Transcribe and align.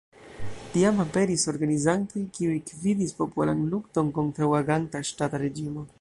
Tiam 0.75 1.01
aperis 1.03 1.43
organizantoj 1.51 2.23
kiuj 2.37 2.57
gvidis 2.71 3.15
popolan 3.21 3.63
lukton 3.75 4.13
kontraŭ 4.19 4.53
aganta 4.65 5.07
ŝtata 5.13 5.45
reĝimo. 5.45 5.87